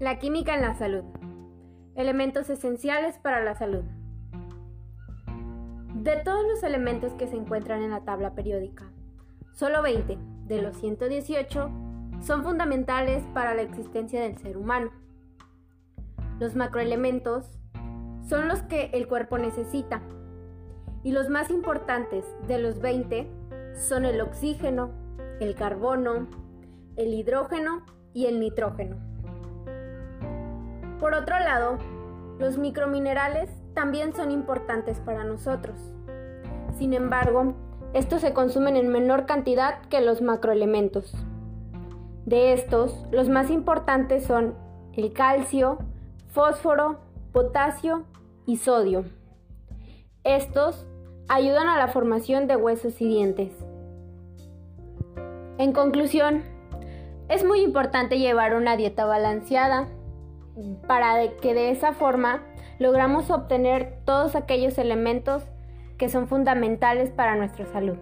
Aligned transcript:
La 0.00 0.20
química 0.20 0.54
en 0.54 0.62
la 0.62 0.76
salud. 0.76 1.02
Elementos 1.96 2.48
esenciales 2.50 3.18
para 3.18 3.42
la 3.42 3.56
salud. 3.56 3.82
De 5.92 6.14
todos 6.18 6.46
los 6.46 6.62
elementos 6.62 7.14
que 7.14 7.26
se 7.26 7.34
encuentran 7.34 7.82
en 7.82 7.90
la 7.90 8.04
tabla 8.04 8.36
periódica, 8.36 8.84
solo 9.54 9.82
20 9.82 10.16
de 10.46 10.62
los 10.62 10.76
118 10.76 11.70
son 12.20 12.44
fundamentales 12.44 13.24
para 13.34 13.54
la 13.54 13.62
existencia 13.62 14.22
del 14.22 14.38
ser 14.38 14.56
humano. 14.56 14.92
Los 16.38 16.54
macroelementos 16.54 17.58
son 18.28 18.46
los 18.46 18.62
que 18.62 18.90
el 18.92 19.08
cuerpo 19.08 19.36
necesita 19.36 20.00
y 21.02 21.10
los 21.10 21.28
más 21.28 21.50
importantes 21.50 22.24
de 22.46 22.60
los 22.60 22.78
20 22.78 23.28
son 23.74 24.04
el 24.04 24.20
oxígeno, 24.20 24.92
el 25.40 25.56
carbono, 25.56 26.28
el 26.94 27.14
hidrógeno 27.14 27.84
y 28.14 28.26
el 28.26 28.38
nitrógeno. 28.38 29.17
Por 31.00 31.14
otro 31.14 31.38
lado, 31.38 31.78
los 32.38 32.58
microminerales 32.58 33.50
también 33.74 34.14
son 34.14 34.30
importantes 34.30 34.98
para 35.00 35.24
nosotros. 35.24 35.76
Sin 36.76 36.92
embargo, 36.92 37.54
estos 37.94 38.20
se 38.20 38.32
consumen 38.32 38.76
en 38.76 38.88
menor 38.88 39.26
cantidad 39.26 39.80
que 39.88 40.00
los 40.00 40.22
macroelementos. 40.22 41.14
De 42.26 42.52
estos, 42.52 43.06
los 43.10 43.28
más 43.28 43.50
importantes 43.50 44.24
son 44.24 44.54
el 44.94 45.12
calcio, 45.12 45.78
fósforo, 46.28 46.98
potasio 47.32 48.04
y 48.44 48.56
sodio. 48.56 49.04
Estos 50.24 50.86
ayudan 51.28 51.68
a 51.68 51.78
la 51.78 51.88
formación 51.88 52.46
de 52.46 52.56
huesos 52.56 53.00
y 53.00 53.08
dientes. 53.08 53.52
En 55.58 55.72
conclusión, 55.72 56.42
es 57.28 57.44
muy 57.44 57.60
importante 57.60 58.18
llevar 58.18 58.54
una 58.54 58.76
dieta 58.76 59.04
balanceada 59.04 59.88
para 60.86 61.36
que 61.40 61.54
de 61.54 61.70
esa 61.70 61.92
forma 61.92 62.42
logramos 62.78 63.30
obtener 63.30 63.98
todos 64.04 64.36
aquellos 64.36 64.78
elementos 64.78 65.44
que 65.98 66.08
son 66.08 66.28
fundamentales 66.28 67.10
para 67.10 67.36
nuestra 67.36 67.66
salud. 67.66 67.98